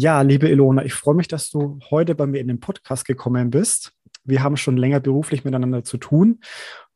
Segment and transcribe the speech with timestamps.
[0.00, 3.50] Ja, liebe Ilona, ich freue mich, dass du heute bei mir in den Podcast gekommen
[3.50, 3.94] bist.
[4.22, 6.38] Wir haben schon länger beruflich miteinander zu tun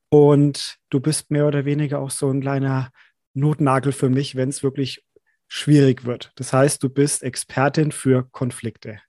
[0.09, 2.93] und du bist mehr oder weniger auch so ein kleiner
[3.35, 5.05] Notnagel für mich, wenn es wirklich
[5.49, 6.31] schwierig wird.
[6.37, 9.01] Das heißt, du bist Expertin für Konflikte.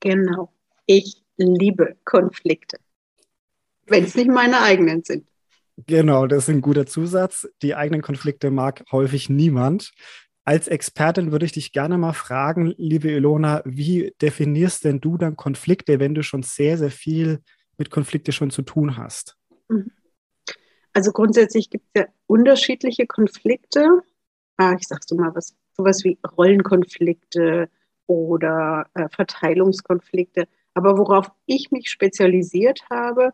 [0.00, 0.52] Genau.
[0.84, 2.76] Ich liebe Konflikte,
[3.86, 5.26] wenn es nicht meine eigenen sind.
[5.86, 7.48] Genau, das ist ein guter Zusatz.
[7.62, 9.94] Die eigenen Konflikte mag häufig niemand.
[10.44, 15.36] Als Expertin würde ich dich gerne mal fragen, liebe Ilona, wie definierst denn du dann
[15.36, 17.40] Konflikte, wenn du schon sehr, sehr viel
[17.76, 19.36] mit Konflikte schon zu tun hast?
[19.68, 19.90] Mhm.
[20.92, 24.02] Also grundsätzlich gibt es ja unterschiedliche Konflikte.
[24.56, 27.68] Ah, ich sag's so mal was, sowas wie Rollenkonflikte
[28.06, 30.48] oder äh, Verteilungskonflikte.
[30.74, 33.32] Aber worauf ich mich spezialisiert habe,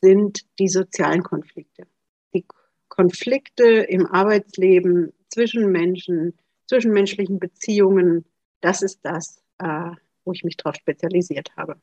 [0.00, 1.86] sind die sozialen Konflikte.
[2.34, 2.46] Die
[2.88, 6.36] Konflikte im Arbeitsleben zwischen Menschen,
[6.66, 8.24] zwischenmenschlichen Beziehungen,
[8.60, 9.90] das ist das, äh,
[10.24, 11.76] wo ich mich darauf spezialisiert habe.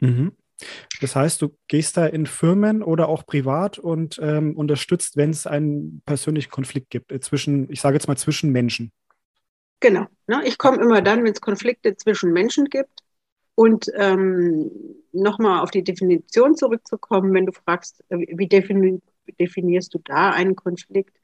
[0.00, 0.32] Mhm.
[1.00, 5.46] Das heißt, du gehst da in Firmen oder auch privat und ähm, unterstützt, wenn es
[5.46, 8.92] einen persönlichen Konflikt gibt, äh, zwischen, ich sage jetzt mal, zwischen Menschen.
[9.80, 10.06] Genau.
[10.28, 10.42] Ne?
[10.44, 13.00] Ich komme immer dann, wenn es Konflikte zwischen Menschen gibt.
[13.54, 14.70] Und ähm,
[15.12, 19.00] nochmal auf die Definition zurückzukommen, wenn du fragst, äh, wie defini
[19.38, 21.16] definierst du da einen Konflikt?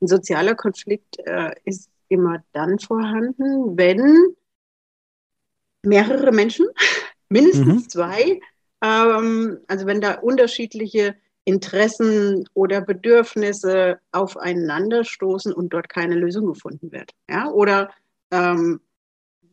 [0.00, 4.36] Ein sozialer Konflikt äh, ist immer dann vorhanden, wenn
[5.82, 6.66] mehrere Menschen,
[7.28, 7.88] mindestens mhm.
[7.88, 8.40] zwei,
[8.82, 17.12] ähm, also wenn da unterschiedliche Interessen oder Bedürfnisse aufeinanderstoßen und dort keine Lösung gefunden wird.
[17.30, 17.50] Ja?
[17.50, 17.90] Oder
[18.32, 18.80] ähm,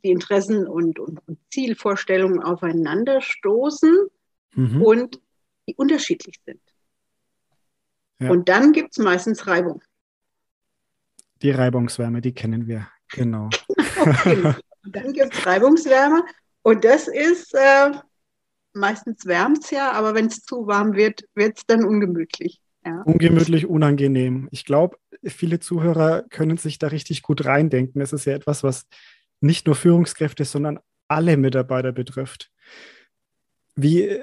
[0.04, 4.08] die Interessen und, und, und, Zielvorstellungen aufeinanderstoßen
[4.56, 4.82] mhm.
[4.82, 5.22] und
[5.68, 6.62] die unterschiedlich sind.
[8.20, 8.32] Ja.
[8.32, 9.82] Und dann gibt es meistens Reibung.
[11.44, 13.50] Die Reibungswärme, die kennen wir, genau.
[14.24, 14.56] genau.
[14.86, 16.24] Dann gibt es Reibungswärme
[16.62, 17.92] und das ist, äh,
[18.74, 22.60] meistens wärmt es ja, aber wenn es zu warm wird, wird es dann ungemütlich.
[22.86, 23.02] Ja.
[23.04, 24.50] Ungemütlich, unangenehm.
[24.52, 28.02] Ich glaube, viele Zuhörer können sich da richtig gut reindenken.
[28.02, 28.88] Es ist ja etwas, was
[29.40, 32.52] nicht nur Führungskräfte, sondern alle Mitarbeiter betrifft.
[33.76, 34.22] Wie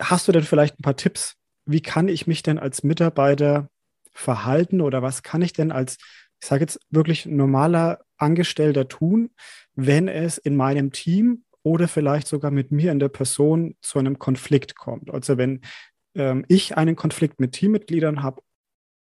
[0.00, 1.36] hast du denn vielleicht ein paar Tipps?
[1.64, 3.68] Wie kann ich mich denn als Mitarbeiter
[4.12, 5.98] verhalten oder was kann ich denn als,
[6.46, 9.30] ich sage jetzt wirklich normaler Angestellter tun,
[9.74, 14.20] wenn es in meinem Team oder vielleicht sogar mit mir in der Person zu einem
[14.20, 15.10] Konflikt kommt.
[15.10, 15.62] Also wenn
[16.14, 18.42] ähm, ich einen Konflikt mit Teammitgliedern habe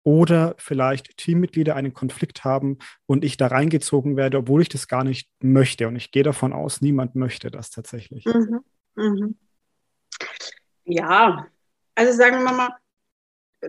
[0.05, 5.03] oder vielleicht Teammitglieder einen Konflikt haben und ich da reingezogen werde, obwohl ich das gar
[5.03, 5.89] nicht möchte.
[5.89, 8.27] Und ich gehe davon aus, niemand möchte das tatsächlich.
[8.27, 8.61] Mhm.
[8.95, 9.39] Mhm.
[10.85, 11.49] Ja,
[11.97, 12.71] also sagen wir mal,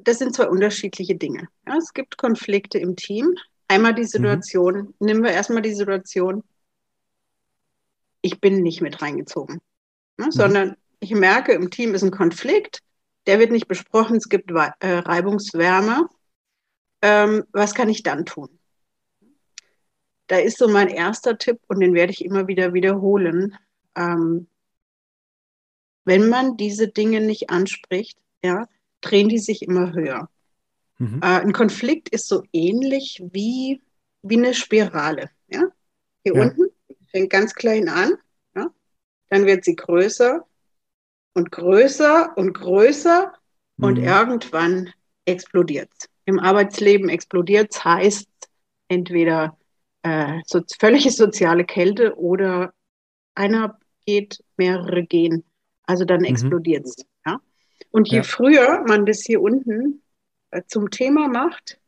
[0.03, 1.47] das sind zwei unterschiedliche Dinge.
[1.67, 3.35] Ja, es gibt Konflikte im Team.
[3.67, 4.07] Einmal die mhm.
[4.07, 4.93] Situation, mhm.
[4.99, 6.43] nehmen wir erstmal die Situation,
[8.21, 9.61] ich bin nicht mit reingezogen,
[10.17, 10.31] ne, mhm.
[10.31, 12.81] sondern ich merke, im Team ist ein Konflikt,
[13.27, 16.07] der wird nicht besprochen, es gibt äh, Reibungswärme.
[17.01, 18.59] Ähm, was kann ich dann tun?
[20.27, 23.55] Da ist so mein erster Tipp und den werde ich immer wieder wiederholen.
[23.95, 24.47] Ähm,
[26.03, 28.67] wenn man diese Dinge nicht anspricht, ja,
[29.01, 30.29] drehen die sich immer höher.
[30.97, 31.19] Mhm.
[31.22, 33.81] Äh, ein Konflikt ist so ähnlich wie,
[34.22, 35.29] wie eine Spirale.
[35.47, 35.63] Ja?
[36.23, 36.41] Hier ja.
[36.44, 36.66] unten
[37.11, 38.13] fängt ganz klein an,
[38.56, 38.69] ja?
[39.29, 40.45] dann wird sie größer
[41.34, 43.34] und größer und größer
[43.78, 43.85] mhm.
[43.85, 44.91] und irgendwann
[45.25, 48.28] explodiert es im Arbeitsleben explodiert, heißt
[48.88, 49.57] entweder
[50.03, 52.73] äh, so, völlige soziale Kälte oder
[53.35, 55.44] einer geht, mehrere gehen.
[55.84, 56.25] Also dann mhm.
[56.25, 56.95] explodiert es.
[57.25, 57.39] Ja?
[57.91, 58.23] Und je ja.
[58.23, 60.01] früher man das hier unten
[60.67, 61.79] zum Thema macht,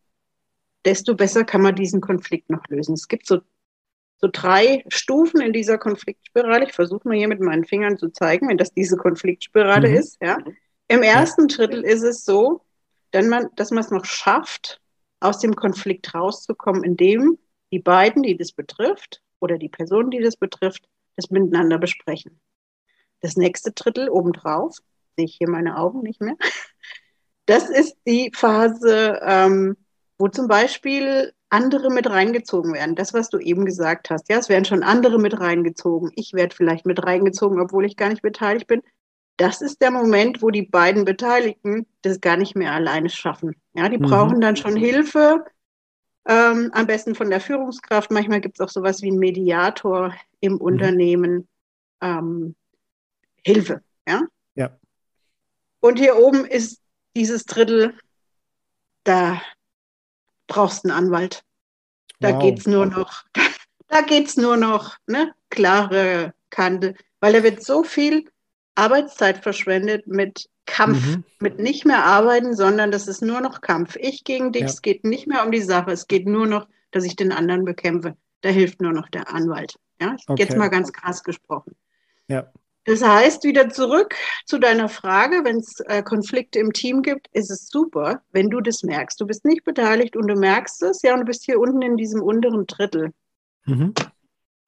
[0.85, 2.93] desto besser kann man diesen Konflikt noch lösen.
[2.93, 3.41] Es gibt so,
[4.17, 6.65] so drei Stufen in dieser Konfliktspirale.
[6.65, 9.95] Ich versuche mal hier mit meinen Fingern zu zeigen, wenn das diese Konfliktspirale mhm.
[9.95, 10.17] ist.
[10.21, 10.37] Ja?
[10.87, 11.47] Im ersten.
[11.47, 12.61] Drittel ist es so,
[13.13, 14.81] man, dass man es noch schafft,
[15.19, 17.37] aus dem Konflikt rauszukommen, indem
[17.71, 22.39] die beiden, die das betrifft, oder die Person, die das betrifft, das miteinander besprechen.
[23.21, 24.77] Das nächste Drittel obendrauf,
[25.15, 26.35] sehe ich hier meine Augen nicht mehr,
[27.47, 29.75] das ist die Phase, ähm,
[30.19, 32.95] wo zum Beispiel andere mit reingezogen werden.
[32.95, 34.29] Das, was du eben gesagt hast.
[34.29, 36.11] Ja, es werden schon andere mit reingezogen.
[36.15, 38.81] Ich werde vielleicht mit reingezogen, obwohl ich gar nicht beteiligt bin
[39.37, 43.55] das ist der Moment, wo die beiden Beteiligten das gar nicht mehr alleine schaffen.
[43.73, 44.07] Ja, die mhm.
[44.07, 45.45] brauchen dann schon Hilfe,
[46.27, 48.11] ähm, am besten von der Führungskraft.
[48.11, 50.61] Manchmal gibt es auch sowas wie einen Mediator im mhm.
[50.61, 51.47] Unternehmen.
[52.01, 52.55] Ähm,
[53.45, 53.81] Hilfe.
[54.07, 54.23] Ja?
[54.55, 54.77] ja.
[55.79, 56.81] Und hier oben ist
[57.17, 57.93] dieses Drittel,
[59.03, 59.41] da
[60.47, 61.43] brauchst du einen Anwalt.
[62.19, 62.41] Da wow.
[62.41, 63.25] geht es nur noch,
[63.87, 68.29] Da geht es nur noch, ne, klare Kante, weil da wird so viel
[68.75, 71.23] Arbeitszeit verschwendet mit Kampf, mhm.
[71.39, 73.95] mit nicht mehr arbeiten, sondern das ist nur noch Kampf.
[73.99, 74.67] Ich gegen dich, ja.
[74.67, 77.63] es geht nicht mehr um die Sache, es geht nur noch, dass ich den anderen
[77.63, 78.17] bekämpfe.
[78.41, 79.79] Da hilft nur noch der Anwalt.
[79.99, 80.43] Ja, okay.
[80.43, 81.75] jetzt mal ganz krass gesprochen.
[82.27, 82.51] Ja.
[82.87, 87.51] Das heißt, wieder zurück zu deiner Frage, wenn es äh, Konflikte im Team gibt, ist
[87.51, 89.19] es super, wenn du das merkst.
[89.19, 91.97] Du bist nicht beteiligt und du merkst es, ja, und du bist hier unten in
[91.97, 93.11] diesem unteren Drittel.
[93.65, 93.93] Mhm.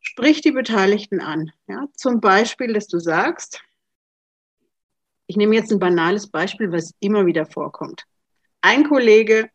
[0.01, 1.53] Sprich die Beteiligten an.
[1.67, 1.85] Ja?
[1.95, 3.63] Zum Beispiel, dass du sagst,
[5.27, 8.03] ich nehme jetzt ein banales Beispiel, was immer wieder vorkommt.
[8.59, 9.49] Ein Kollege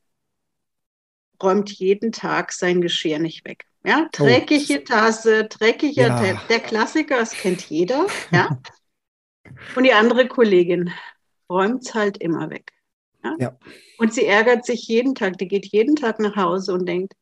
[1.43, 3.67] räumt jeden Tag sein Geschirr nicht weg.
[3.85, 4.09] Ja, oh.
[4.13, 4.85] dreckige oh.
[4.85, 6.21] Tasse, dreckiger ja.
[6.21, 6.47] Teppich.
[6.49, 8.07] Der Klassiker, das kennt jeder.
[8.33, 8.59] Ja.
[9.77, 10.91] Und die andere Kollegin
[11.51, 12.73] räumt es halt immer weg.
[13.23, 13.37] Ja?
[13.39, 13.59] ja?
[13.99, 15.39] Und sie ärgert sich jeden Tag.
[15.39, 17.15] Die geht jeden Tag nach Hause und denkt,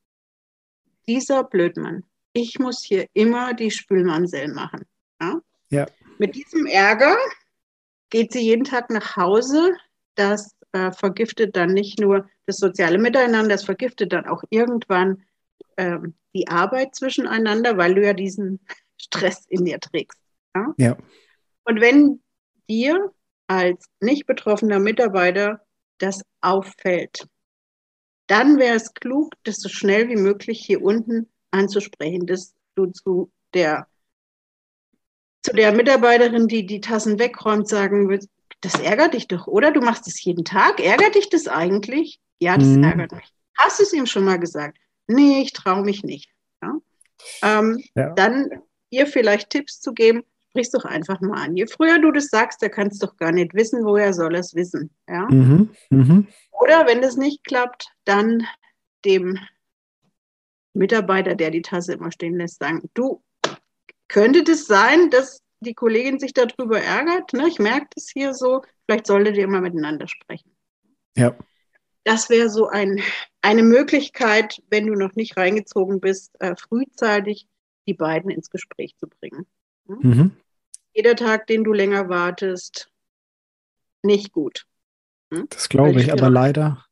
[1.07, 4.87] dieser Blödmann, ich muss hier immer die Spülmamsell machen.
[5.21, 5.41] Ja?
[5.71, 5.87] ja.
[6.19, 7.17] Mit diesem Ärger
[8.11, 9.77] geht sie jeden Tag nach Hause.
[10.15, 15.25] Das äh, vergiftet dann nicht nur das soziale Miteinander, das vergiftet dann auch irgendwann
[15.77, 18.61] ähm, die Arbeit zwischeneinander, weil du ja diesen
[19.01, 20.19] Stress in dir trägst.
[20.55, 20.75] Ja?
[20.77, 20.97] ja.
[21.65, 22.23] Und wenn
[22.69, 23.13] dir
[23.47, 25.65] als nicht betroffener Mitarbeiter
[25.99, 27.27] das auffällt,
[28.27, 33.31] dann wäre es klug, das so schnell wie möglich hier unten anzusprechen, dass du zu
[33.53, 33.87] der,
[35.43, 38.29] zu der Mitarbeiterin, die die Tassen wegräumt, sagen willst,
[38.63, 39.73] das ärgert dich doch, oder?
[39.73, 40.81] Du machst es jeden Tag.
[40.81, 42.21] Ärgert dich das eigentlich?
[42.41, 42.85] Ja, das mhm.
[42.85, 43.35] ärgert mich.
[43.59, 44.79] Hast du es ihm schon mal gesagt?
[45.07, 46.31] Nee, ich traue mich nicht.
[46.63, 46.75] Ja?
[47.43, 48.11] Ähm, ja.
[48.15, 48.51] Dann
[48.91, 51.57] ihr vielleicht Tipps zu geben, sprich doch einfach mal an.
[51.57, 54.41] Je früher du das sagst, der kann es doch gar nicht wissen, woher soll er
[54.41, 54.91] es wissen.
[55.09, 55.27] Ja?
[55.31, 55.71] Mhm.
[55.91, 56.29] Mhm.
[56.51, 58.47] Oder wenn das nicht klappt, dann
[59.05, 59.39] dem
[60.75, 63.23] Mitarbeiter, der die Tasse immer stehen lässt, sagen, du,
[64.09, 67.33] könnte das sein, dass die Kollegin sich darüber ärgert?
[67.33, 67.49] Ne?
[67.49, 70.55] Ich merke das hier so, vielleicht solltet ihr mal miteinander sprechen.
[71.17, 71.35] Ja.
[72.05, 73.01] Das wäre so ein,
[73.43, 77.47] eine Möglichkeit, wenn du noch nicht reingezogen bist, äh, frühzeitig
[77.87, 79.47] die beiden ins Gespräch zu bringen.
[79.87, 79.99] Hm?
[80.03, 80.31] Mhm.
[80.95, 82.91] Jeder Tag, den du länger wartest,
[84.03, 84.67] nicht gut.
[85.33, 85.47] Hm?
[85.51, 86.85] Das glaube ich, aber leider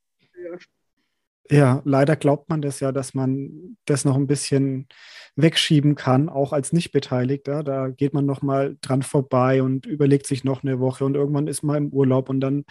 [1.50, 4.86] ja, leider glaubt man das ja, dass man das noch ein bisschen
[5.34, 7.64] wegschieben kann, auch als Nichtbeteiligter.
[7.64, 11.48] Da geht man noch mal dran vorbei und überlegt sich noch eine Woche und irgendwann
[11.48, 12.64] ist man im Urlaub und dann,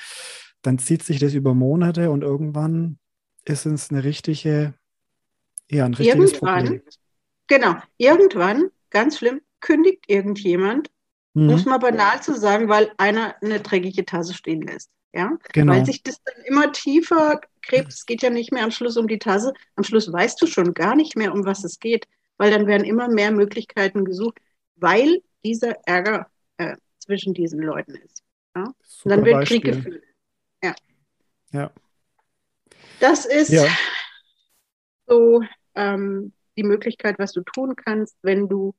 [0.62, 3.00] dann zieht sich das über Monate und irgendwann
[3.46, 4.74] ist es eine richtige,
[5.70, 6.82] ja, ein richtiges irgendwann, Problem.
[7.48, 10.90] Genau, irgendwann, ganz schlimm, kündigt irgendjemand,
[11.34, 11.48] mhm.
[11.48, 14.92] muss man banal zu sagen, weil einer eine dreckige Tasse stehen lässt.
[15.14, 15.38] Ja?
[15.54, 15.74] Genau.
[15.74, 17.90] Weil sich das dann immer tiefer gräbt.
[17.90, 19.54] Es geht ja nicht mehr am Schluss um die Tasse.
[19.76, 22.08] Am Schluss weißt du schon gar nicht mehr, um was es geht,
[22.38, 24.40] weil dann werden immer mehr Möglichkeiten gesucht,
[24.76, 26.28] weil dieser Ärger
[26.58, 28.24] äh, zwischen diesen Leuten ist.
[28.56, 28.66] Ja?
[28.66, 29.48] Und dann wird.
[29.48, 30.04] Krieg geführt.
[31.52, 31.72] Ja.
[33.00, 33.66] Das ist ja.
[35.08, 35.42] so
[35.76, 38.76] ähm, die Möglichkeit, was du tun kannst, wenn du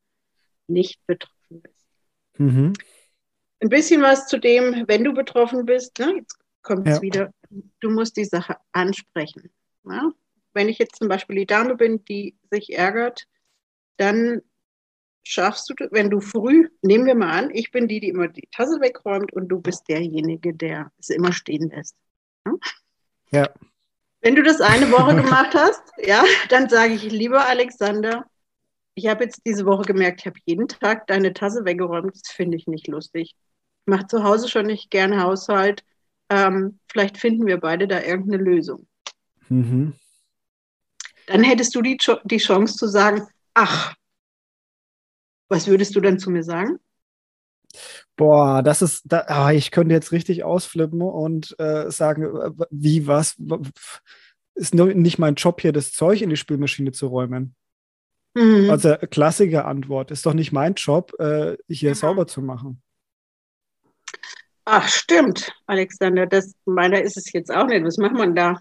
[0.67, 1.87] nicht betroffen bist.
[2.39, 2.73] Mhm.
[3.61, 5.99] Ein bisschen was zu dem, wenn du betroffen bist.
[5.99, 6.17] Ne?
[6.19, 7.03] Jetzt kommt es ja.
[7.03, 7.35] wieder.
[7.81, 9.51] Du musst die Sache ansprechen.
[9.85, 10.11] Ja?
[10.55, 13.27] Wenn ich jetzt zum Beispiel die Dame bin, die sich ärgert,
[13.97, 14.41] dann
[15.23, 18.49] schaffst du, wenn du früh, nehmen wir mal an, ich bin die, die immer die
[18.51, 21.97] Tasse wegräumt und du bist derjenige, der es immer stehen lässt.
[23.31, 23.49] Ja.
[24.21, 28.27] Wenn du das eine Woche gemacht hast, ja, dann sage ich, lieber Alexander,
[28.95, 32.15] ich habe jetzt diese Woche gemerkt, ich habe jeden Tag deine Tasse weggeräumt.
[32.15, 33.35] Das finde ich nicht lustig
[33.91, 35.85] mache zu Hause schon nicht gerne Haushalt.
[36.31, 38.87] Ähm, vielleicht finden wir beide da irgendeine Lösung.
[39.49, 39.95] Mhm.
[41.27, 43.95] Dann hättest du die, die Chance zu sagen, ach,
[45.49, 46.79] was würdest du dann zu mir sagen?
[48.17, 53.37] Boah, das ist, da, ah, ich könnte jetzt richtig ausflippen und äh, sagen, wie, was,
[54.55, 57.55] ist nicht mein Job hier, das Zeug in die Spülmaschine zu räumen.
[58.35, 58.71] Mhm.
[58.71, 61.95] Also klassische Antwort, ist doch nicht mein Job, äh, hier mhm.
[61.95, 62.83] sauber zu machen.
[64.65, 66.27] Ach, stimmt, Alexander.
[66.27, 67.85] Das, meiner ist es jetzt auch nicht.
[67.85, 68.61] Was macht man da?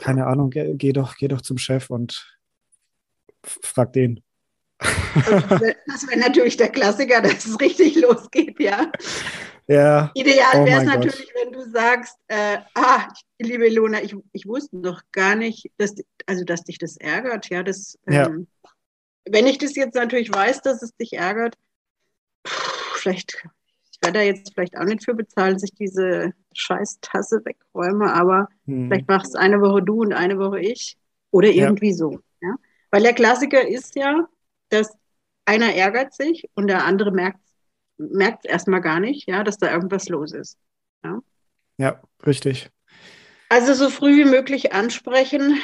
[0.00, 2.36] Keine Ahnung, geh, geh doch, geh doch zum Chef und
[3.44, 4.24] frag den.
[5.86, 8.90] Das wäre natürlich der Klassiker, dass es richtig losgeht, ja.
[9.68, 10.10] Ja.
[10.14, 11.44] Ideal wäre es oh natürlich, Gott.
[11.44, 13.08] wenn du sagst, äh, ah,
[13.38, 15.94] liebe Ilona, ich, ich wusste doch gar nicht, dass,
[16.26, 17.48] also, dass dich das ärgert.
[17.48, 18.26] Ja, das, ja.
[18.26, 18.48] Ähm,
[19.24, 21.56] wenn ich das jetzt natürlich weiß, dass es dich ärgert,
[22.94, 23.44] vielleicht,
[23.92, 28.12] ich werde da jetzt vielleicht auch nicht für bezahlen, dass ich diese scheiß Tasse wegräume,
[28.12, 28.88] aber hm.
[28.88, 30.96] vielleicht machst eine Woche du und eine Woche ich.
[31.30, 31.96] Oder irgendwie ja.
[31.96, 32.20] so.
[32.40, 32.56] Ja?
[32.90, 34.28] Weil der Klassiker ist ja,
[34.72, 34.96] dass
[35.44, 37.40] einer ärgert sich und der andere merkt
[37.98, 40.58] merkt erstmal gar nicht, ja, dass da irgendwas los ist.
[41.04, 41.20] Ja,
[41.78, 42.70] ja richtig.
[43.48, 45.60] Also so früh wie möglich ansprechen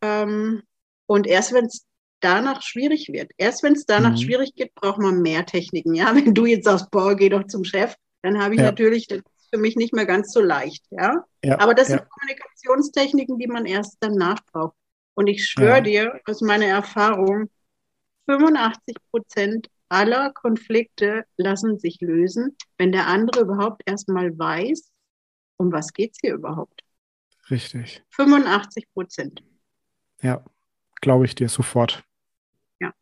[0.00, 0.62] ähm,
[1.06, 1.86] und erst wenn es
[2.20, 4.16] danach schwierig wird, erst wenn es danach mhm.
[4.18, 5.94] schwierig geht, braucht man mehr Techniken.
[5.94, 8.66] Ja, wenn du jetzt sagst, boah, geh doch zum Chef, dann habe ich ja.
[8.66, 10.84] natürlich, das ist für mich nicht mehr ganz so leicht.
[10.90, 11.98] Ja, ja aber das ja.
[11.98, 14.74] sind Kommunikationstechniken, die man erst danach braucht.
[15.14, 17.48] Und ich schwöre dir aus meiner Erfahrung,
[18.26, 24.90] 85 Prozent aller Konflikte lassen sich lösen, wenn der andere überhaupt erstmal weiß,
[25.56, 26.82] um was geht es hier überhaupt.
[27.50, 28.02] Richtig.
[28.10, 29.42] 85 Prozent.
[30.22, 30.44] Ja,
[31.00, 32.02] glaube ich dir sofort.
[32.80, 32.92] Ja.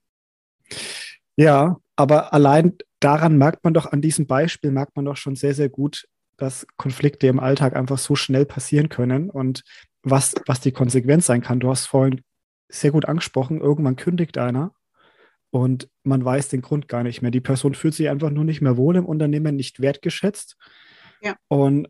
[1.37, 5.55] Ja, aber allein daran merkt man doch, an diesem Beispiel merkt man doch schon sehr,
[5.55, 9.63] sehr gut, dass Konflikte im Alltag einfach so schnell passieren können und
[10.03, 11.61] was, was die Konsequenz sein kann.
[11.61, 12.23] Du hast vorhin
[12.69, 14.75] sehr gut angesprochen, irgendwann kündigt einer
[15.55, 17.31] und man weiß den Grund gar nicht mehr.
[17.31, 20.57] Die Person fühlt sich einfach nur nicht mehr wohl im Unternehmen, nicht wertgeschätzt.
[21.23, 21.37] Ja.
[21.47, 21.87] Und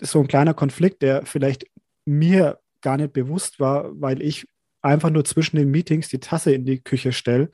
[0.00, 1.66] so ein kleiner Konflikt, der vielleicht
[2.06, 4.46] mir gar nicht bewusst war, weil ich
[4.80, 7.50] einfach nur zwischen den Meetings die Tasse in die Küche stelle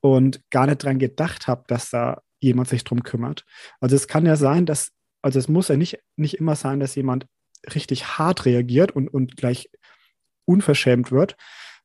[0.00, 3.46] und gar nicht dran gedacht habe, dass da jemand sich drum kümmert.
[3.80, 4.90] Also es kann ja sein, dass,
[5.22, 7.24] also es muss ja nicht, nicht immer sein, dass jemand
[7.74, 9.70] richtig hart reagiert und, und gleich
[10.44, 11.36] unverschämt wird,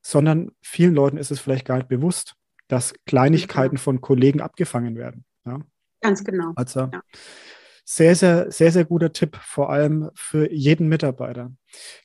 [0.01, 2.35] sondern vielen Leuten ist es vielleicht gar nicht bewusst
[2.73, 5.25] dass Kleinigkeiten von Kollegen abgefangen werden.
[5.45, 5.59] Ja?
[6.01, 6.53] Ganz genau.
[6.55, 7.01] Also ja.
[7.85, 11.51] sehr, sehr, sehr, sehr guter Tipp, vor allem für jeden Mitarbeiter.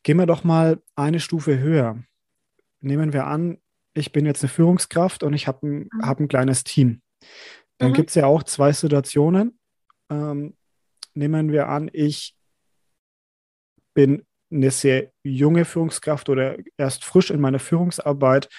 [0.03, 2.03] Gehen wir doch mal eine Stufe höher.
[2.83, 3.57] Nehmen wir an,
[3.95, 6.03] ich bin jetzt eine Führungskraft und ich habe ein, mhm.
[6.03, 7.01] hab ein kleines Team.
[7.79, 7.95] Dann mhm.
[7.95, 9.59] gibt es ja auch zwei Situationen.
[10.11, 10.55] Ähm,
[11.15, 12.37] nehmen wir an, ich
[13.95, 18.51] bin eine sehr junge Führungskraft oder erst frisch in meiner Führungsarbeit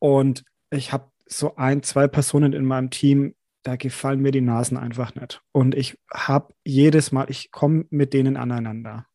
[0.00, 4.76] und ich habe so ein, zwei Personen in meinem Team, da gefallen mir die Nasen
[4.76, 5.42] einfach nicht.
[5.52, 9.06] Und ich habe jedes Mal, ich komme mit denen aneinander.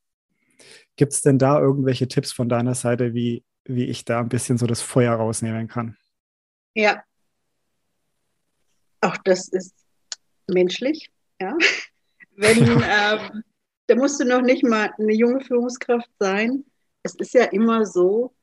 [0.96, 4.58] Gibt es denn da irgendwelche Tipps von deiner Seite, wie, wie ich da ein bisschen
[4.58, 5.98] so das Feuer rausnehmen kann?
[6.74, 7.04] Ja.
[9.02, 9.76] Auch das ist
[10.48, 11.56] menschlich, ja.
[12.36, 13.44] Wenn, ähm,
[13.88, 16.66] da musst du noch nicht mal eine junge Führungskraft sein.
[17.04, 18.36] Es ist ja immer so,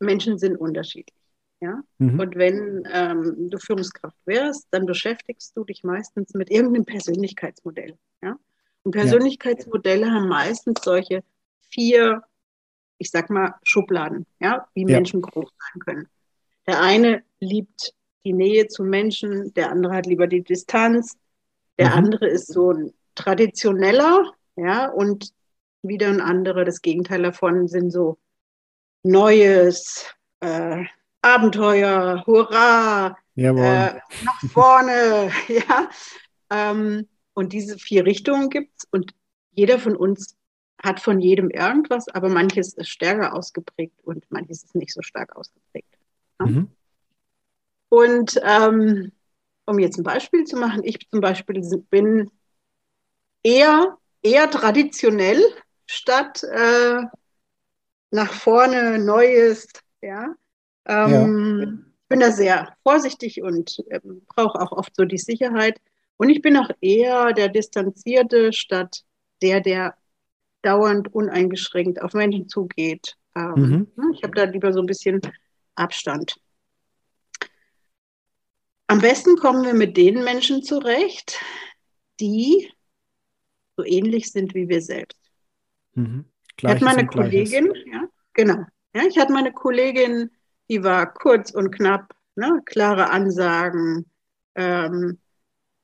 [0.00, 1.17] Menschen sind unterschiedlich.
[1.60, 1.82] Ja?
[1.98, 2.20] Mhm.
[2.20, 7.98] Und wenn ähm, du Führungskraft wärst, dann beschäftigst du dich meistens mit irgendeinem Persönlichkeitsmodell.
[8.22, 8.36] Ja?
[8.82, 10.12] Und Persönlichkeitsmodelle ja.
[10.12, 11.22] haben meistens solche
[11.70, 12.22] vier,
[12.98, 14.68] ich sag mal, Schubladen, ja?
[14.74, 14.84] wie.
[14.84, 16.08] Menschen groß sein können.
[16.66, 21.16] Der eine liebt die Nähe zu Menschen, der andere hat lieber die Distanz,
[21.78, 21.94] der mhm.
[21.94, 25.32] andere ist so ein traditioneller, ja, und
[25.82, 28.18] wieder ein anderer, das Gegenteil davon sind so
[29.02, 30.06] Neues,
[30.40, 30.84] äh,
[31.22, 35.90] Abenteuer, Hurra, äh, nach vorne, ja.
[36.50, 39.12] Ähm, und diese vier Richtungen gibt es und
[39.52, 40.36] jeder von uns
[40.82, 45.36] hat von jedem irgendwas, aber manches ist stärker ausgeprägt und manches ist nicht so stark
[45.36, 45.98] ausgeprägt.
[46.40, 46.46] Ja?
[46.46, 46.70] Mhm.
[47.88, 49.12] Und ähm,
[49.66, 51.60] um jetzt ein Beispiel zu machen, ich zum Beispiel
[51.90, 52.30] bin
[53.42, 55.42] eher, eher traditionell
[55.86, 57.02] statt äh,
[58.10, 59.68] nach vorne Neues,
[60.00, 60.34] ja.
[60.88, 61.84] Ähm, ja.
[62.02, 64.00] Ich bin da sehr vorsichtig und äh,
[64.34, 65.78] brauche auch oft so die Sicherheit.
[66.16, 69.04] Und ich bin auch eher der Distanzierte statt
[69.42, 69.94] der, der
[70.62, 73.16] dauernd uneingeschränkt auf Menschen zugeht.
[73.36, 73.92] Ähm, mhm.
[73.96, 75.20] Ne, ich habe da lieber so ein bisschen
[75.74, 76.36] Abstand.
[78.88, 81.38] Am besten kommen wir mit den Menschen zurecht,
[82.20, 82.72] die
[83.76, 85.20] so ähnlich sind wie wir selbst.
[85.92, 86.24] Mhm.
[86.56, 88.64] Ich hatte meine Kollegin, ja, genau.
[88.94, 90.30] Ja, ich hatte meine Kollegin
[90.68, 92.62] die war kurz und knapp, ne?
[92.66, 94.06] klare Ansagen.
[94.54, 95.18] Ähm,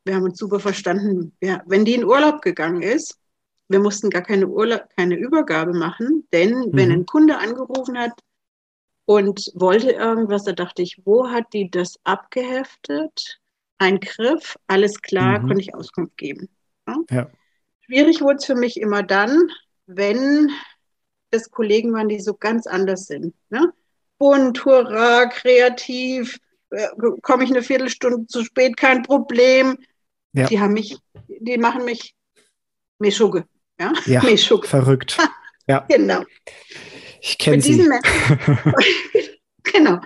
[0.05, 1.37] wir haben uns super verstanden.
[1.41, 3.19] Ja, wenn die in Urlaub gegangen ist,
[3.69, 6.71] wir mussten gar keine, Urla keine Übergabe machen, denn mhm.
[6.73, 8.13] wenn ein Kunde angerufen hat
[9.07, 13.41] und wollte irgendwas, da dachte ich, wo hat die das abgeheftet?
[13.79, 15.49] Ein Griff, alles klar, mhm.
[15.49, 16.49] konnte ich Auskunft geben.
[16.87, 16.97] Ja?
[17.11, 17.31] Ja.
[17.81, 19.51] Schwierig wurde es für mich immer dann,
[19.87, 20.51] wenn
[21.31, 23.35] es Kollegen waren, die so ganz anders sind.
[23.51, 23.73] Ne?
[24.25, 26.39] Bunt, hurra, kreativ,
[26.71, 26.89] äh,
[27.21, 29.77] komme ich eine Viertelstunde zu spät, kein Problem.
[30.33, 30.47] Ja.
[30.47, 30.97] Die haben mich,
[31.29, 32.15] die machen mich
[32.99, 33.45] Meschugge.
[33.79, 34.67] Ja, ja Meschugge.
[34.67, 35.19] verrückt.
[35.67, 35.79] Ja.
[35.89, 36.23] genau.
[37.23, 37.79] Ich kenne sie.
[39.63, 39.99] genau.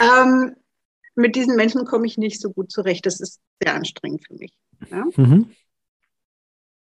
[0.00, 0.56] Ähm,
[1.14, 3.04] mit diesen Menschen komme ich nicht so gut zurecht.
[3.04, 4.56] Das ist sehr anstrengend für mich.
[4.90, 5.04] Ja?
[5.16, 5.50] Mhm.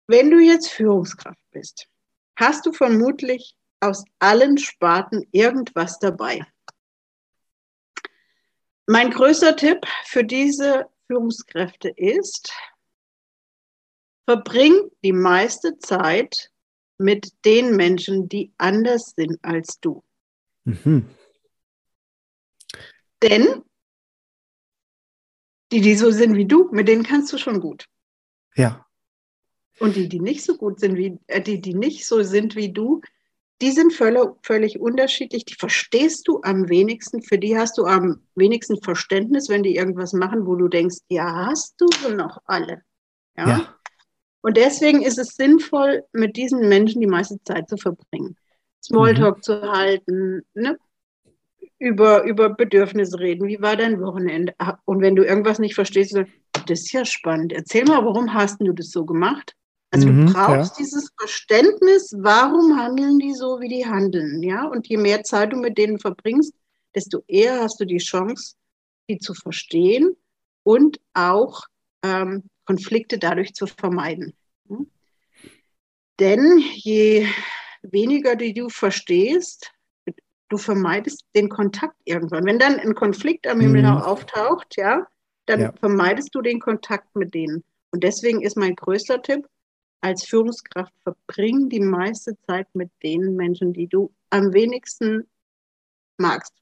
[0.06, 1.88] Wenn du jetzt Führungskraft bist,
[2.36, 6.46] hast du vermutlich aus allen Sparten irgendwas dabei.
[8.86, 12.54] Mein größter Tipp für diese Führungskräfte ist,
[14.26, 14.74] verbring
[15.04, 16.52] die meiste Zeit
[16.98, 20.04] mit den Menschen, die anders sind als du.
[20.66, 21.10] Mhm.
[23.22, 23.64] Denn
[25.72, 27.88] die, die so sind wie du, mit denen kannst du schon gut.
[28.56, 28.86] Ja.
[29.80, 32.72] Und die, die nicht so gut sind wie, äh, die, die nicht so sind wie
[32.72, 33.02] du,
[33.64, 35.46] die sind völlig, völlig unterschiedlich.
[35.46, 37.22] Die verstehst du am wenigsten.
[37.22, 41.48] Für die hast du am wenigsten Verständnis, wenn die irgendwas machen, wo du denkst, ja,
[41.48, 42.82] hast du noch alle.
[43.38, 43.48] Ja?
[43.48, 43.76] ja.
[44.42, 48.36] Und deswegen ist es sinnvoll, mit diesen Menschen die meiste Zeit zu verbringen.
[48.84, 49.42] Smalltalk mhm.
[49.42, 50.78] zu halten, ne?
[51.80, 53.48] über, über Bedürfnisse reden.
[53.48, 54.54] Wie war dein Wochenende?
[54.58, 56.26] Ah, und wenn du irgendwas nicht verstehst, so,
[56.68, 57.54] das ist ja spannend.
[57.54, 59.56] Erzähl mal, warum hast du das so gemacht?
[59.94, 60.84] Also mhm, du brauchst ja.
[60.84, 64.66] dieses Verständnis, warum handeln die so, wie die handeln, ja?
[64.66, 66.56] Und je mehr Zeit du mit denen verbringst,
[66.96, 68.56] desto eher hast du die Chance,
[69.08, 70.16] die zu verstehen
[70.64, 71.62] und auch
[72.02, 74.34] ähm, Konflikte dadurch zu vermeiden.
[74.68, 74.90] Hm?
[76.20, 77.28] Denn je
[77.84, 79.72] weniger die du verstehst,
[80.50, 82.46] du vermeidest den Kontakt irgendwann.
[82.46, 83.98] Wenn dann ein Konflikt am Himmel mhm.
[83.98, 85.06] auftaucht, ja,
[85.46, 85.74] dann ja.
[85.80, 87.64] vermeidest du den Kontakt mit denen.
[87.92, 89.46] Und deswegen ist mein größter Tipp,
[90.04, 95.30] als Führungskraft verbring die meiste Zeit mit den Menschen, die du am wenigsten
[96.18, 96.54] magst.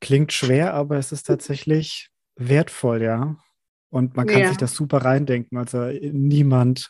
[0.00, 3.36] Klingt schwer, aber es ist tatsächlich wertvoll, ja.
[3.90, 4.48] Und man kann ja.
[4.48, 5.58] sich das super reindenken.
[5.58, 6.88] Also niemand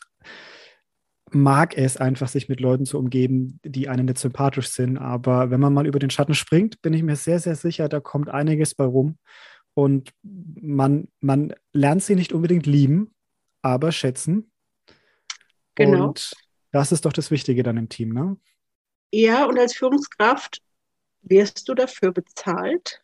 [1.29, 4.97] mag es einfach, sich mit Leuten zu umgeben, die einem nicht sympathisch sind.
[4.97, 7.99] Aber wenn man mal über den Schatten springt, bin ich mir sehr, sehr sicher, da
[7.99, 9.17] kommt einiges bei rum.
[9.73, 13.13] Und man, man lernt sie nicht unbedingt lieben,
[13.61, 14.52] aber schätzen.
[15.75, 16.07] Genau.
[16.09, 16.33] Und
[16.71, 18.37] das ist doch das Wichtige dann im Team, ne?
[19.11, 20.61] Ja, und als Führungskraft
[21.21, 23.03] wirst du dafür bezahlt,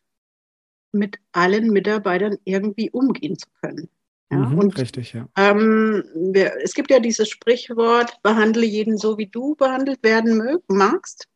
[0.92, 3.90] mit allen Mitarbeitern irgendwie umgehen zu können.
[4.32, 5.28] Ja, mhm, und, richtig, ja.
[5.38, 11.28] Ähm, wir, es gibt ja dieses Sprichwort, behandle jeden so, wie du behandelt werden magst.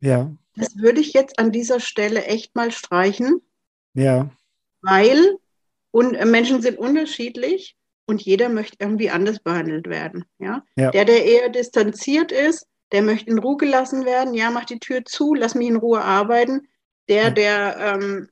[0.00, 0.34] Ja.
[0.54, 3.40] Das würde ich jetzt an dieser Stelle echt mal streichen.
[3.94, 4.30] Ja.
[4.82, 5.38] Weil
[5.92, 10.24] und äh, Menschen sind unterschiedlich und jeder möchte irgendwie anders behandelt werden.
[10.38, 10.64] Ja?
[10.76, 10.90] ja?
[10.90, 14.34] Der, der eher distanziert ist, der möchte in Ruhe gelassen werden.
[14.34, 16.68] Ja, mach die Tür zu, lass mich in Ruhe arbeiten.
[17.08, 17.30] Der, ja.
[17.30, 18.28] der ähm,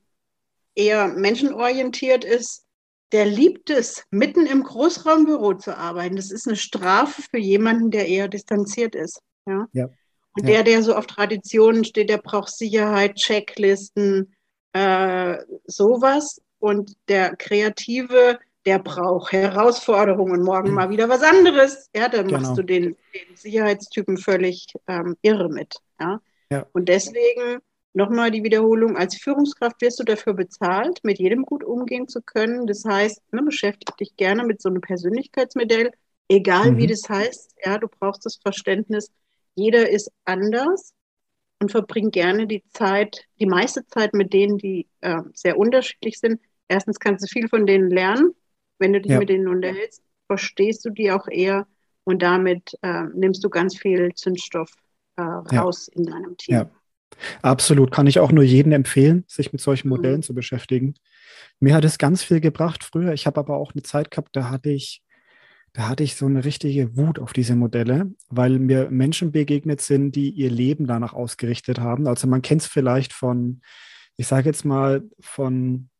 [0.75, 2.65] eher menschenorientiert ist,
[3.11, 6.15] der liebt es, mitten im Großraumbüro zu arbeiten.
[6.15, 9.21] Das ist eine Strafe für jemanden, der eher distanziert ist.
[9.45, 9.67] Ja.
[9.73, 9.89] ja.
[10.33, 14.33] Und der, der so auf Traditionen steht, der braucht Sicherheit, Checklisten,
[14.71, 16.41] äh, sowas.
[16.59, 20.75] Und der Kreative, der braucht Herausforderungen und morgen mhm.
[20.75, 21.89] mal wieder was anderes.
[21.95, 22.39] Ja, dann genau.
[22.39, 25.75] machst du den, den Sicherheitstypen völlig ähm, irre mit.
[25.99, 26.21] Ja?
[26.49, 26.65] ja.
[26.73, 27.61] Und deswegen
[27.93, 32.65] Nochmal die Wiederholung, als Führungskraft wirst du dafür bezahlt, mit jedem gut umgehen zu können.
[32.65, 35.91] Das heißt, ne, beschäftige dich gerne mit so einem Persönlichkeitsmodell,
[36.29, 36.77] egal mhm.
[36.77, 37.55] wie das heißt.
[37.65, 39.11] Ja, du brauchst das Verständnis,
[39.55, 40.93] jeder ist anders
[41.59, 46.39] und verbring gerne die Zeit, die meiste Zeit mit denen, die äh, sehr unterschiedlich sind.
[46.69, 48.33] Erstens kannst du viel von denen lernen.
[48.81, 49.19] Wenn du dich ja.
[49.19, 51.67] mit denen unterhältst, verstehst du die auch eher
[52.03, 54.71] und damit äh, nimmst du ganz viel Zündstoff
[55.17, 55.99] äh, raus ja.
[55.99, 56.55] in deinem Team.
[56.55, 56.71] Ja.
[57.43, 59.97] Absolut, kann ich auch nur jedem empfehlen, sich mit solchen mhm.
[59.97, 60.23] Modellen mhm.
[60.23, 60.95] zu beschäftigen.
[61.59, 63.13] Mir hat es ganz viel gebracht früher.
[63.13, 65.03] Ich habe aber auch eine Zeit gehabt, da hatte ich,
[65.73, 70.15] da hatte ich so eine richtige Wut auf diese Modelle, weil mir Menschen begegnet sind,
[70.15, 72.07] die ihr Leben danach ausgerichtet haben.
[72.07, 73.61] Also man kennt es vielleicht von,
[74.17, 75.90] ich sage jetzt mal, von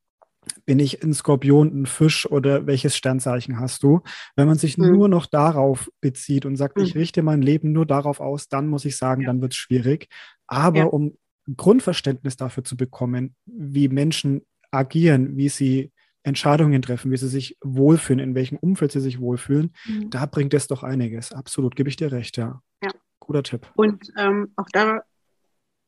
[0.66, 4.02] bin ich ein Skorpion, ein Fisch oder welches Sternzeichen hast du?
[4.36, 4.92] Wenn man sich mhm.
[4.92, 6.84] nur noch darauf bezieht und sagt, mhm.
[6.84, 9.28] ich richte mein Leben nur darauf aus, dann muss ich sagen, ja.
[9.28, 10.08] dann wird es schwierig.
[10.48, 10.86] Aber ja.
[10.86, 11.18] um
[11.56, 15.92] Grundverständnis dafür zu bekommen, wie Menschen agieren, wie sie
[16.24, 20.10] Entscheidungen treffen, wie sie sich wohlfühlen, in welchem Umfeld sie sich wohlfühlen, mhm.
[20.10, 21.32] da bringt es doch einiges.
[21.32, 22.62] Absolut, gebe ich dir recht, ja.
[22.84, 22.92] ja.
[23.20, 23.68] Guter Tipp.
[23.76, 25.02] Und ähm, auch da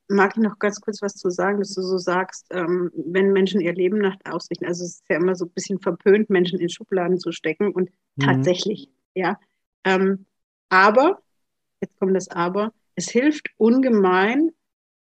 [0.07, 3.61] mag ich noch ganz kurz was zu sagen, dass du so sagst, ähm, wenn Menschen
[3.61, 6.69] ihr Leben nach ausrichten, also es ist ja immer so ein bisschen verpönt, Menschen in
[6.69, 8.23] Schubladen zu stecken und mhm.
[8.23, 9.39] tatsächlich, ja.
[9.83, 10.25] Ähm,
[10.69, 11.21] aber,
[11.81, 14.51] jetzt kommt das Aber, es hilft ungemein,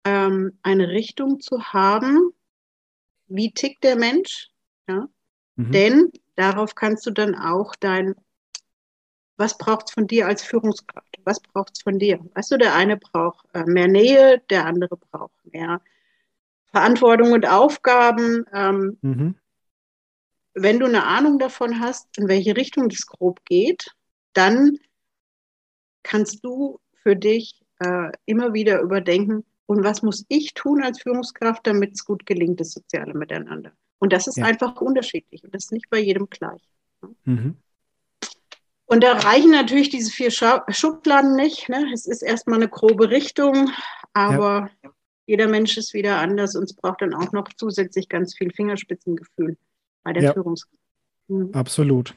[0.06, 2.32] ähm, eine Richtung zu haben,
[3.28, 4.50] wie tickt der Mensch,
[4.88, 5.08] ja.
[5.56, 5.72] Mhm.
[5.72, 8.16] Denn darauf kannst du dann auch dein
[9.42, 11.20] was braucht es von dir als Führungskraft?
[11.26, 12.20] Was braucht es von dir?
[12.36, 15.82] Weißt du, der eine braucht äh, mehr Nähe, der andere braucht mehr
[16.68, 18.46] Verantwortung und Aufgaben.
[18.54, 19.36] Ähm, mhm.
[20.54, 23.88] Wenn du eine Ahnung davon hast, in welche Richtung das grob geht,
[24.34, 24.78] dann
[26.04, 31.66] kannst du für dich äh, immer wieder überdenken, und was muss ich tun als Führungskraft,
[31.66, 33.72] damit es gut gelingt, das soziale Miteinander.
[34.00, 34.44] Und das ist ja.
[34.44, 36.62] einfach unterschiedlich und das ist nicht bei jedem gleich.
[37.24, 37.56] Mhm.
[38.92, 41.70] Und da reichen natürlich diese vier Schubladen nicht.
[41.70, 41.90] Ne?
[41.94, 43.72] Es ist erstmal eine grobe Richtung,
[44.12, 44.90] aber ja.
[45.26, 49.58] jeder Mensch ist wieder anders und es braucht dann auch noch zusätzlich ganz viel Fingerspitzengefühl
[50.04, 50.34] bei der ja.
[50.34, 50.78] Führungskraft.
[51.30, 51.52] Mhm.
[51.54, 52.16] Absolut.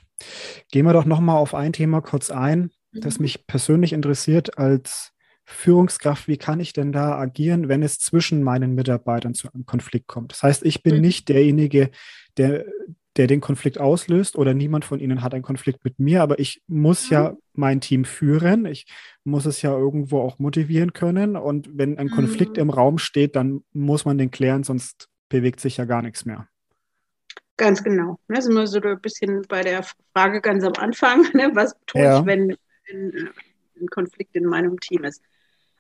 [0.72, 3.22] Gehen wir doch nochmal auf ein Thema kurz ein, das mhm.
[3.22, 5.12] mich persönlich interessiert als
[5.44, 6.26] Führungskraft.
[6.26, 10.32] Wie kann ich denn da agieren, wenn es zwischen meinen Mitarbeitern zu einem Konflikt kommt?
[10.32, 11.02] Das heißt, ich bin mhm.
[11.02, 11.92] nicht derjenige,
[12.36, 12.64] der,
[13.16, 16.62] der den Konflikt auslöst oder niemand von ihnen hat einen Konflikt mit mir, aber ich
[16.66, 17.38] muss ja mhm.
[17.52, 18.66] mein Team führen.
[18.66, 18.86] Ich
[19.22, 21.36] muss es ja irgendwo auch motivieren können.
[21.36, 25.76] Und wenn ein Konflikt im Raum steht, dann muss man den klären, sonst bewegt sich
[25.76, 26.48] ja gar nichts mehr.
[27.56, 28.18] Ganz genau.
[28.26, 31.50] Das ist immer so ein bisschen bei der Frage ganz am Anfang, ne?
[31.54, 32.20] was tue ja.
[32.20, 32.56] ich, wenn,
[32.88, 33.30] wenn äh,
[33.80, 35.22] ein Konflikt in meinem Team ist.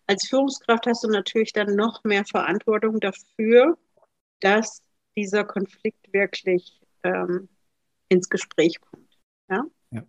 [0.06, 3.76] Als Führungskraft hast du natürlich dann noch mehr Verantwortung dafür,
[4.40, 4.82] dass
[5.16, 7.48] dieser Konflikt wirklich ähm,
[8.08, 9.18] ins Gespräch kommt.
[9.48, 9.64] Ja?
[9.90, 10.02] ja.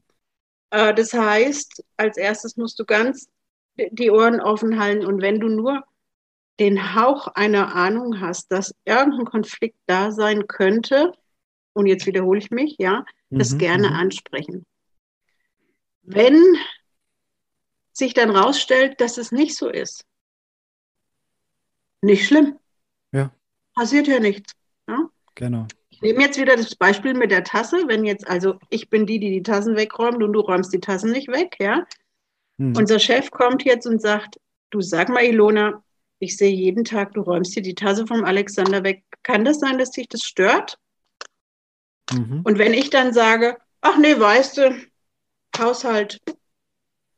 [0.71, 3.29] Äh, das heißt, als erstes musst du ganz
[3.77, 5.83] die Ohren offen halten und wenn du nur
[6.59, 11.13] den Hauch einer Ahnung hast, dass irgendein Konflikt da sein könnte,
[11.73, 13.95] und jetzt wiederhole ich mich, ja, das mhm, gerne mhm.
[13.95, 14.65] ansprechen.
[16.03, 16.41] Wenn
[17.91, 20.05] sich dann rausstellt, dass es nicht so ist,
[22.01, 22.59] nicht schlimm.
[23.11, 23.33] Ja.
[23.73, 24.53] Passiert ja nichts.
[24.87, 25.09] Ja?
[25.33, 25.67] Genau.
[25.95, 27.83] Ich nehme jetzt wieder das Beispiel mit der Tasse.
[27.87, 31.11] Wenn jetzt, also ich bin die, die die Tassen wegräumt und du räumst die Tassen
[31.11, 31.85] nicht weg, ja.
[32.57, 32.75] Hm.
[32.75, 34.37] Unser Chef kommt jetzt und sagt,
[34.71, 35.83] du sag mal, Ilona,
[36.19, 39.03] ich sehe jeden Tag, du räumst hier die Tasse vom Alexander weg.
[39.23, 40.77] Kann das sein, dass dich das stört?
[42.11, 42.41] Mhm.
[42.43, 44.75] Und wenn ich dann sage, ach nee, weißt du,
[45.57, 46.19] Haushalt,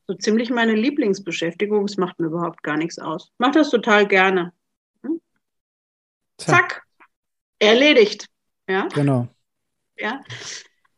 [0.05, 3.31] so ziemlich meine Lieblingsbeschäftigung, es macht mir überhaupt gar nichts aus.
[3.39, 4.53] Mach das total gerne.
[5.01, 5.19] Hm?
[6.37, 6.83] Zack,
[7.57, 8.27] erledigt.
[8.67, 8.87] Ja?
[8.93, 9.27] Genau.
[9.97, 10.23] Ja.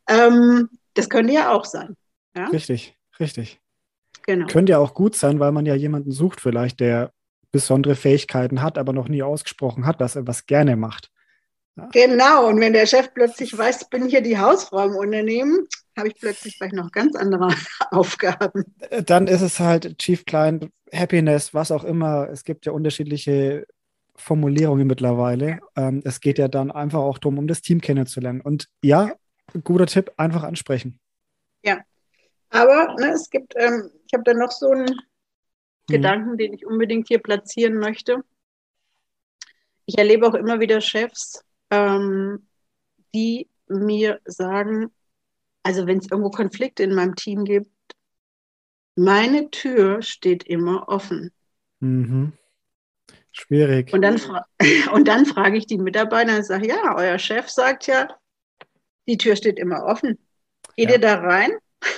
[0.08, 1.95] Ähm, das könnte ja auch sein.
[2.36, 2.47] Ja?
[2.47, 3.60] Richtig, richtig.
[4.25, 4.47] Genau.
[4.47, 7.12] Könnte ja auch gut sein, weil man ja jemanden sucht, vielleicht, der
[7.51, 11.12] besondere Fähigkeiten hat, aber noch nie ausgesprochen hat, dass er was gerne macht.
[11.93, 16.10] Genau, und wenn der Chef plötzlich weiß, ich bin hier die Hausfrau im Unternehmen, habe
[16.10, 17.47] ich plötzlich vielleicht noch ganz andere
[17.91, 18.65] Aufgaben.
[19.05, 22.29] Dann ist es halt Chief Client Happiness, was auch immer.
[22.29, 23.65] Es gibt ja unterschiedliche
[24.19, 25.60] Formulierungen mittlerweile.
[25.75, 28.41] Ähm, es geht ja dann einfach auch darum, um das Team kennenzulernen.
[28.41, 29.13] Und ja,
[29.63, 30.99] guter Tipp, einfach ansprechen.
[31.63, 31.79] Ja,
[32.49, 34.97] aber ne, es gibt, ähm, ich habe da noch so einen hm.
[35.88, 38.23] Gedanken, den ich unbedingt hier platzieren möchte.
[39.86, 42.47] Ich erlebe auch immer wieder Chefs, ähm,
[43.13, 44.91] die mir sagen,
[45.63, 47.71] also wenn es irgendwo Konflikte in meinem Team gibt,
[48.95, 51.32] meine Tür steht immer offen.
[51.79, 52.34] Mhm.
[53.39, 53.93] Schwierig.
[53.93, 54.19] Und dann,
[54.93, 58.08] und dann frage ich die Mitarbeiter und sage, ja, euer Chef sagt ja,
[59.08, 60.17] die Tür steht immer offen.
[60.75, 60.95] Geht ja.
[60.95, 61.52] ihr da rein?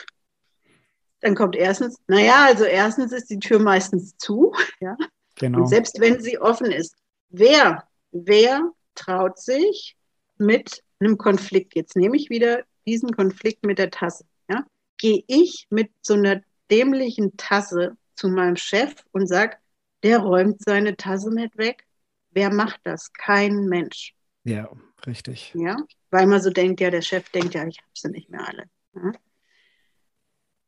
[1.22, 4.98] Dann kommt erstens, naja, also erstens ist die Tür meistens zu, ja.
[5.36, 5.60] Genau.
[5.60, 6.96] Und selbst wenn sie offen ist,
[7.30, 9.96] wer, wer traut sich
[10.38, 14.66] mit einem Konflikt, jetzt nehme ich wieder diesen Konflikt mit der Tasse, ja,
[14.98, 19.58] gehe ich mit so einer dämlichen Tasse zu meinem Chef und sage,
[20.04, 21.86] der räumt seine Tasse nicht weg.
[22.32, 23.12] Wer macht das?
[23.14, 24.14] Kein Mensch.
[24.44, 24.70] Ja,
[25.06, 25.54] richtig.
[25.54, 25.78] Ja,
[26.10, 28.64] weil man so denkt, ja, der Chef denkt, ja, ich habe sie nicht mehr alle.
[28.96, 29.12] Ja.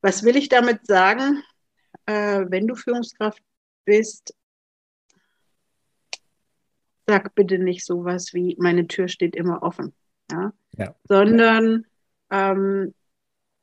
[0.01, 1.43] Was will ich damit sagen?
[2.05, 3.41] Äh, wenn du Führungskraft
[3.85, 4.35] bist,
[7.07, 9.93] sag bitte nicht sowas wie, meine Tür steht immer offen.
[10.31, 10.53] Ja?
[10.77, 10.95] ja.
[11.05, 11.85] Sondern
[12.29, 12.93] ähm,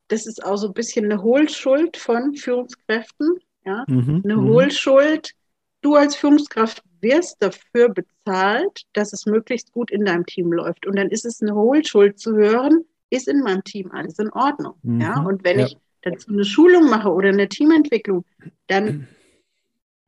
[0.09, 3.39] das ist auch so ein bisschen eine Hohlschuld von Führungskräften.
[3.65, 3.85] Ja?
[3.87, 4.23] Mhm.
[4.25, 4.49] Eine mhm.
[4.49, 5.35] Hohlschuld.
[5.81, 10.87] Du als Führungskraft wirst dafür bezahlt, dass es möglichst gut in deinem Team läuft.
[10.87, 14.75] Und dann ist es eine Hohlschuld zu hören, ist in meinem Team alles in Ordnung.
[14.83, 15.01] Mhm.
[15.01, 15.21] Ja?
[15.21, 15.67] Und wenn ja.
[15.67, 18.25] ich dazu eine Schulung mache oder eine Teamentwicklung,
[18.67, 19.09] dann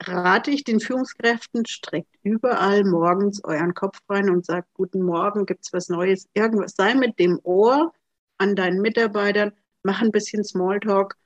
[0.03, 5.65] rate ich den Führungskräften, streckt überall morgens euren Kopf rein und sagt, guten Morgen, gibt
[5.65, 6.75] es was Neues, irgendwas.
[6.77, 7.93] Sei mit dem Ohr
[8.39, 11.17] an deinen Mitarbeitern, mach ein bisschen Smalltalk,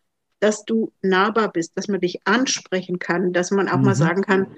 [0.40, 3.85] dass du nahbar bist, dass man dich ansprechen kann, dass man auch mhm.
[3.85, 4.57] mal sagen kann,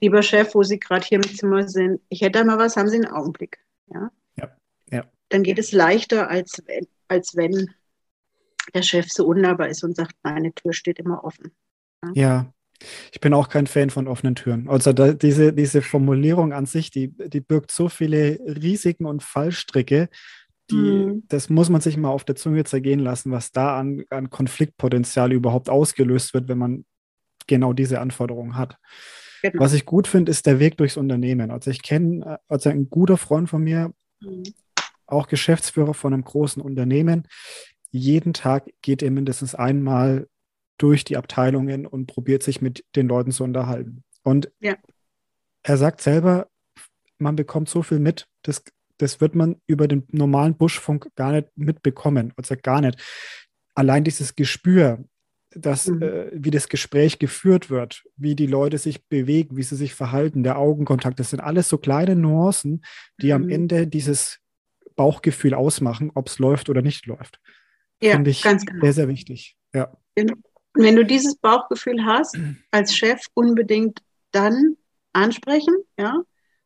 [0.00, 2.88] lieber Chef, wo Sie gerade hier im Zimmer sind, ich hätte da mal was, haben
[2.88, 3.58] Sie einen Augenblick.
[3.92, 4.10] Ja?
[4.36, 4.56] Ja.
[4.90, 5.04] ja.
[5.28, 7.70] Dann geht es leichter, als wenn, als wenn
[8.74, 11.52] der Chef so unnahbar ist und sagt, meine Tür steht immer offen.
[12.04, 12.52] Ja, ja
[13.12, 14.68] ich bin auch kein Fan von offenen Türen.
[14.68, 20.08] Also da, diese, diese Formulierung an sich, die, die birgt so viele Risiken und Fallstricke,
[20.70, 21.24] die, mhm.
[21.28, 25.32] das muss man sich mal auf der Zunge zergehen lassen, was da an, an Konfliktpotenzial
[25.32, 26.84] überhaupt ausgelöst wird, wenn man
[27.46, 28.76] genau diese Anforderungen hat.
[29.42, 29.62] Genau.
[29.62, 31.50] Was ich gut finde, ist der Weg durchs Unternehmen.
[31.50, 34.42] Also ich kenne, also ein guter Freund von mir, mhm.
[35.06, 37.26] auch Geschäftsführer von einem großen Unternehmen,
[37.90, 40.28] jeden Tag geht er mindestens einmal
[40.78, 44.04] durch die Abteilungen und probiert sich mit den Leuten zu unterhalten.
[44.22, 44.76] Und ja.
[45.62, 46.48] er sagt selber,
[47.18, 48.62] man bekommt so viel mit, das,
[49.00, 52.32] das wird man über den normalen Buschfunk gar nicht mitbekommen.
[52.36, 53.00] Also gar nicht.
[53.74, 55.04] Allein dieses Gespür,
[55.50, 56.02] dass, mhm.
[56.02, 60.42] äh, wie das Gespräch geführt wird, wie die Leute sich bewegen, wie sie sich verhalten,
[60.42, 62.84] der Augenkontakt, das sind alles so kleine Nuancen,
[63.20, 63.32] die mhm.
[63.32, 64.38] am Ende dieses
[64.96, 67.40] Bauchgefühl ausmachen, ob es läuft oder nicht läuft.
[68.02, 68.80] Ja, Finde ich ganz genau.
[68.82, 69.56] sehr, sehr wichtig.
[69.74, 69.96] Ja.
[70.74, 72.38] Wenn du dieses Bauchgefühl hast,
[72.70, 74.76] als Chef unbedingt dann
[75.12, 76.22] ansprechen, ja.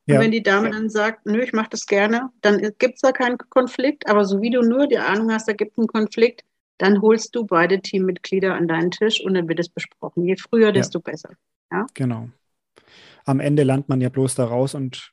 [0.07, 0.21] Und ja.
[0.21, 3.39] wenn die Dame dann sagt, nö, ich mache das gerne, dann gibt es da keinen
[3.39, 4.07] Konflikt.
[4.07, 6.43] Aber so wie du nur die Ahnung hast, da gibt es einen Konflikt,
[6.79, 10.25] dann holst du beide Teammitglieder an deinen Tisch und dann wird es besprochen.
[10.25, 11.11] Je früher, desto ja.
[11.11, 11.31] besser.
[11.73, 11.87] Ja?
[11.95, 12.29] Genau.
[13.25, 15.13] Am Ende lernt man ja bloß da raus und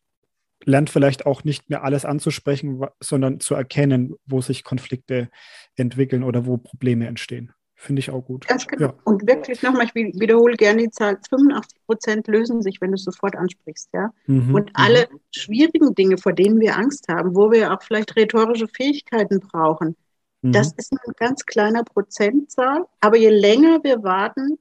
[0.66, 5.30] lernt vielleicht auch nicht mehr alles anzusprechen, sondern zu erkennen, wo sich Konflikte
[5.76, 7.54] entwickeln oder wo Probleme entstehen.
[7.82, 8.48] Finde ich auch gut.
[8.48, 8.88] Ganz genau.
[8.88, 8.94] Ja.
[9.06, 13.04] Und wirklich nochmal, ich wiederhole gerne die Zahl, 85 Prozent lösen sich, wenn du es
[13.04, 13.90] sofort ansprichst.
[13.94, 14.12] Ja?
[14.28, 14.54] Mhm.
[14.54, 15.20] Und alle mhm.
[15.36, 19.96] schwierigen Dinge, vor denen wir Angst haben, wo wir auch vielleicht rhetorische Fähigkeiten brauchen,
[20.42, 20.52] Mhm.
[20.54, 24.58] Das ist ein ganz kleiner Prozentzahl, aber je länger wir warten,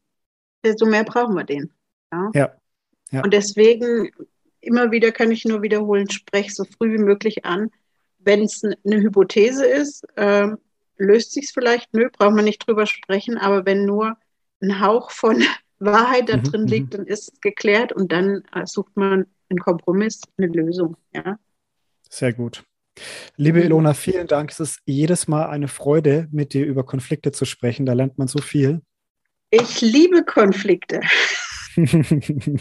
[0.64, 1.72] desto mehr brauchen wir den.
[2.12, 2.30] Ja.
[2.34, 2.52] ja.
[3.10, 3.24] ja.
[3.24, 4.10] Und deswegen
[4.60, 7.70] immer wieder kann ich nur wiederholen, spreche so früh wie möglich an.
[8.18, 10.48] Wenn es eine Hypothese ist, äh,
[11.00, 14.16] löst sich es vielleicht, nö, braucht man nicht drüber sprechen, aber wenn nur
[14.62, 15.42] ein Hauch von
[15.78, 16.68] Wahrheit da mhm, drin mhm.
[16.68, 20.96] liegt, dann ist es geklärt und dann äh, sucht man einen Kompromiss, eine Lösung.
[21.12, 21.38] Ja.
[22.08, 22.64] Sehr gut.
[23.36, 24.50] Liebe Ilona, vielen Dank.
[24.50, 27.86] Es ist jedes Mal eine Freude, mit dir über Konflikte zu sprechen.
[27.86, 28.82] Da lernt man so viel.
[29.50, 31.00] Ich liebe Konflikte.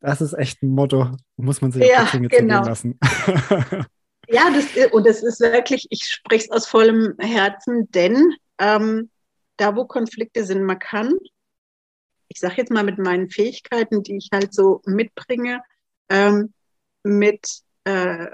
[0.00, 2.64] das ist echt ein Motto, muss man sich ja, genau.
[2.64, 3.00] lassen.
[4.28, 9.10] ja, das, und das ist wirklich, ich spreche es aus vollem Herzen, denn ähm,
[9.56, 11.14] da, wo Konflikte sind, man kann,
[12.28, 15.62] ich sage jetzt mal mit meinen Fähigkeiten, die ich halt so mitbringe,
[16.08, 16.52] ähm,
[17.02, 17.46] mit
[17.84, 18.26] äh,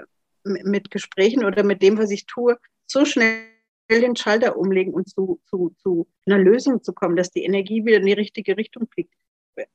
[0.43, 3.43] mit Gesprächen oder mit dem, was ich tue, so schnell
[3.89, 7.97] den Schalter umlegen und zu, zu, zu einer Lösung zu kommen, dass die Energie wieder
[7.97, 9.13] in die richtige Richtung fliegt.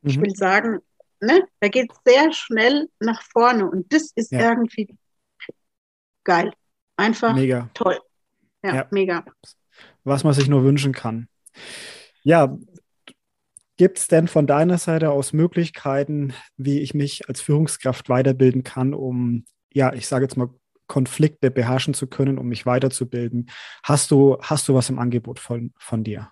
[0.02, 0.22] Ich mhm.
[0.22, 0.78] will sagen,
[1.20, 4.50] ne, da geht es sehr schnell nach vorne und das ist ja.
[4.50, 4.96] irgendwie
[6.24, 6.52] geil.
[6.96, 7.70] Einfach mega.
[7.74, 7.98] toll.
[8.62, 9.24] Ja, ja, mega.
[10.04, 11.28] Was man sich nur wünschen kann.
[12.22, 12.56] Ja,
[13.76, 18.94] gibt es denn von deiner Seite aus Möglichkeiten, wie ich mich als Führungskraft weiterbilden kann,
[18.94, 20.48] um ja, ich sage jetzt mal,
[20.86, 23.50] Konflikte beherrschen zu können, um mich weiterzubilden.
[23.82, 26.30] Hast du, hast du was im Angebot von, von dir?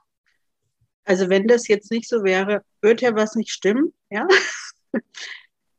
[1.05, 4.27] Also wenn das jetzt nicht so wäre, würde ja was nicht stimmen, ja.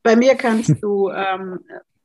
[0.03, 1.59] Bei mir kannst du ähm,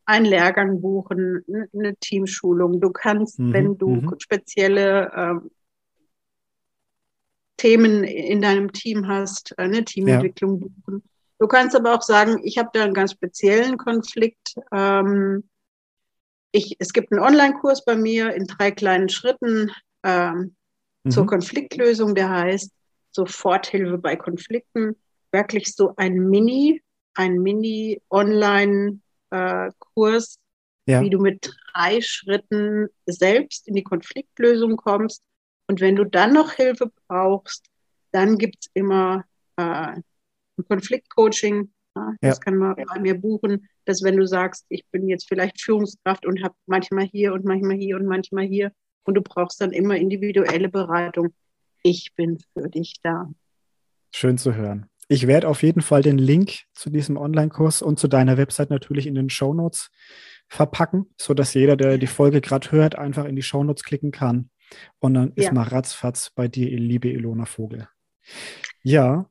[0.09, 1.45] einen Lehrgang buchen,
[1.75, 2.81] eine Teamschulung.
[2.81, 4.15] Du kannst, mhm, wenn du mhm.
[4.19, 5.51] spezielle ähm,
[7.59, 10.67] Themen in deinem Team hast, eine Teamentwicklung ja.
[10.67, 11.03] buchen.
[11.39, 14.55] Du kannst aber auch sagen, ich habe da einen ganz speziellen Konflikt.
[14.73, 15.47] Ähm,
[16.53, 19.71] ich, es gibt einen Online-Kurs bei mir in drei kleinen Schritten
[20.05, 20.57] ähm,
[21.05, 21.11] mhm.
[21.11, 22.73] zur Konfliktlösung, der heißt
[23.11, 24.97] Soforthilfe bei Konflikten.
[25.33, 26.81] Wirklich so ein Mini,
[27.13, 29.71] ein Mini-Online-Kurs, äh,
[30.89, 31.03] ja.
[31.03, 35.23] wie du mit drei Schritten selbst in die Konfliktlösung kommst.
[35.67, 37.67] Und wenn du dann noch Hilfe brauchst,
[38.11, 39.25] dann gibt es immer
[39.57, 40.05] äh, ein
[40.69, 41.71] Konfliktcoaching.
[41.95, 42.45] Ja, das ja.
[42.45, 46.43] kann man bei mir buchen, dass wenn du sagst, ich bin jetzt vielleicht Führungskraft und
[46.43, 48.73] habe manchmal hier und manchmal hier und manchmal hier
[49.05, 51.35] und du brauchst dann immer individuelle Beratung.
[51.83, 53.31] Ich bin für dich da.
[54.13, 54.89] Schön zu hören.
[55.09, 59.07] Ich werde auf jeden Fall den Link zu diesem Online-Kurs und zu deiner Website natürlich
[59.07, 59.91] in den Show Notes
[60.49, 64.51] verpacken, sodass jeder, der die Folge gerade hört, einfach in die Show Notes klicken kann.
[64.99, 65.45] Und dann ja.
[65.45, 67.89] ist mal ratzfatz bei dir, liebe Ilona Vogel.
[68.83, 69.27] Ja,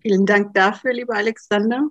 [0.00, 1.90] Vielen Dank dafür, lieber Alexander.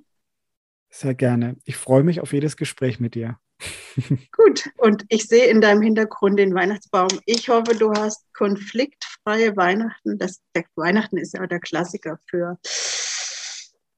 [0.90, 1.58] Sehr gerne.
[1.66, 3.38] Ich freue mich auf jedes Gespräch mit dir.
[4.32, 7.10] Gut, und ich sehe in deinem Hintergrund den Weihnachtsbaum.
[7.26, 10.18] Ich hoffe, du hast konfliktfreie Weihnachten.
[10.18, 10.42] Das,
[10.76, 12.58] Weihnachten ist ja der Klassiker für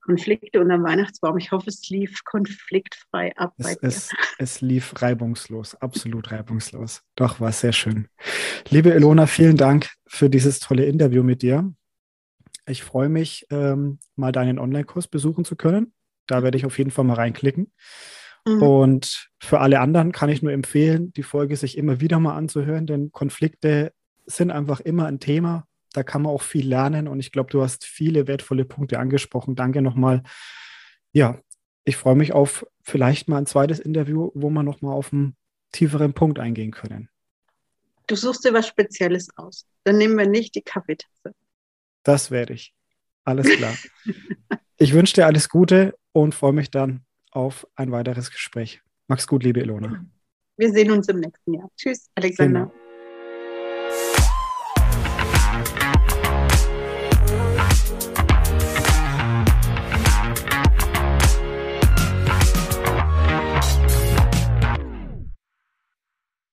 [0.10, 1.38] Konflikte unter dem Weihnachtsbaum.
[1.38, 3.78] Ich hoffe, es lief konfliktfrei ab es.
[3.82, 7.04] Es, es lief reibungslos, absolut reibungslos.
[7.16, 8.08] Doch, war sehr schön.
[8.70, 11.72] Liebe Ilona, vielen Dank für dieses tolle Interview mit dir.
[12.66, 15.94] Ich freue mich, ähm, mal deinen Online-Kurs besuchen zu können.
[16.26, 17.72] Da werde ich auf jeden Fall mal reinklicken.
[18.48, 18.64] Mhm.
[18.64, 22.88] Und für alle anderen kann ich nur empfehlen, die Folge sich immer wieder mal anzuhören,
[22.88, 23.94] denn Konflikte
[24.26, 27.62] sind einfach immer ein Thema da kann man auch viel lernen und ich glaube, du
[27.62, 29.56] hast viele wertvolle Punkte angesprochen.
[29.56, 30.24] Danke nochmal.
[31.12, 31.40] Ja,
[31.84, 35.36] ich freue mich auf vielleicht mal ein zweites Interview, wo wir nochmal auf einen
[35.72, 37.10] tieferen Punkt eingehen können.
[38.08, 39.68] Du suchst dir was Spezielles aus.
[39.84, 41.34] Dann nehmen wir nicht die Kaffeetasse.
[42.04, 42.74] Das werde ich.
[43.24, 43.76] Alles klar.
[44.78, 48.82] ich wünsche dir alles Gute und freue mich dann auf ein weiteres Gespräch.
[49.08, 50.06] Mach's gut, liebe Ilona.
[50.58, 51.70] Wir sehen uns im nächsten Jahr.
[51.78, 52.66] Tschüss, Alexander.
[52.66, 52.89] Genau.